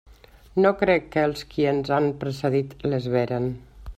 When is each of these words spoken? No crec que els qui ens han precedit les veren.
No 0.63 0.71
crec 0.79 1.05
que 1.15 1.25
els 1.29 1.43
qui 1.51 1.69
ens 1.73 1.93
han 1.99 2.09
precedit 2.25 2.75
les 2.95 3.09
veren. 3.19 3.49